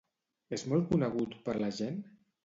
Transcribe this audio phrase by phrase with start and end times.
[0.57, 2.01] És molt conegut per la gent?